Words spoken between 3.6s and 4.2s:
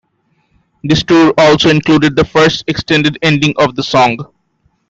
the song.